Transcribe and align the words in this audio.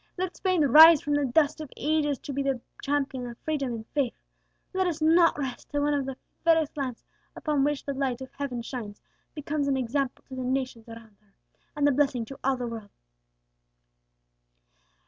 Let 0.17 0.35
Spain 0.35 0.63
rise 0.65 0.99
from 0.99 1.13
the 1.13 1.25
dust 1.25 1.61
of 1.61 1.71
ages 1.77 2.17
to 2.21 2.33
be 2.33 2.41
the 2.41 2.59
champion 2.81 3.27
of 3.27 3.37
freedom 3.37 3.73
and 3.75 3.87
faith. 3.93 4.15
Let 4.73 4.87
us 4.87 4.99
not 4.99 5.37
rest 5.37 5.69
till 5.69 5.83
one 5.83 5.93
of 5.93 6.07
the 6.07 6.17
fairest 6.43 6.75
lands 6.75 7.03
upon 7.35 7.63
which 7.63 7.85
the 7.85 7.93
light 7.93 8.19
of 8.19 8.31
heaven 8.33 8.63
shines 8.63 8.99
becomes 9.35 9.67
an 9.67 9.77
example 9.77 10.25
to 10.27 10.35
the 10.35 10.43
nations 10.43 10.89
around 10.89 11.17
her, 11.21 11.33
and 11.75 11.87
a 11.87 11.91
blessing 11.91 12.25
to 12.25 12.39
all 12.43 12.57
the 12.57 12.65
world!" 12.65 12.89